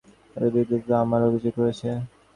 [0.31, 1.89] তাঁদের বিরুদ্ধেই তো আমার অভিযোগ রয়েছে।